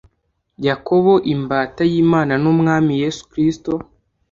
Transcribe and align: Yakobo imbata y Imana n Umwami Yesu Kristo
Yakobo 0.67 1.13
imbata 1.33 1.81
y 1.91 1.93
Imana 2.03 2.33
n 2.43 2.45
Umwami 2.53 2.91
Yesu 3.01 3.21
Kristo 3.31 3.71